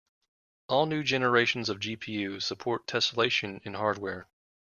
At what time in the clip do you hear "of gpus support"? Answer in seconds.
1.69-2.87